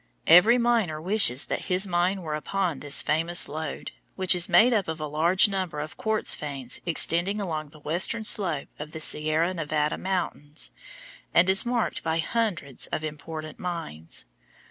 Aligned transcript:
Every 0.25 0.57
miner 0.57 0.99
wishes 0.99 1.45
that 1.45 1.65
his 1.65 1.85
mine 1.85 2.23
were 2.23 2.33
upon 2.33 2.79
this 2.79 3.03
famous 3.03 3.47
lode, 3.47 3.91
which 4.15 4.33
is 4.33 4.49
made 4.49 4.73
up 4.73 4.87
of 4.87 4.99
a 4.99 5.05
large 5.05 5.47
number 5.47 5.79
of 5.79 5.95
quartz 5.95 6.33
veins 6.33 6.81
extending 6.87 7.39
along 7.39 7.69
the 7.69 7.77
western 7.79 8.23
slope 8.23 8.69
of 8.79 8.93
the 8.93 8.99
Sierra 8.99 9.53
Nevada 9.53 9.99
mountains, 9.99 10.71
and 11.35 11.47
is 11.51 11.67
marked 11.67 12.01
by 12.01 12.17
hundreds 12.17 12.87
of 12.87 13.03
important 13.03 13.59
mines. 13.59 14.25